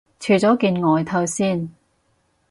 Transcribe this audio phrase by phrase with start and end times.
[0.19, 1.69] 除咗件外套先